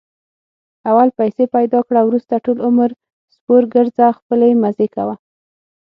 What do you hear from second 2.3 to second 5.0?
ټول عمر سپورګرځه خپلې مزې